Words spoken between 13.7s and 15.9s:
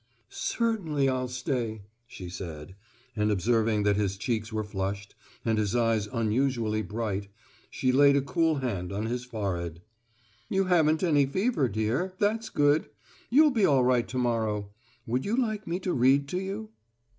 right to morrow. Would you like me